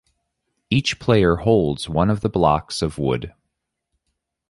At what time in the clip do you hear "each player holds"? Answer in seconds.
0.71-1.87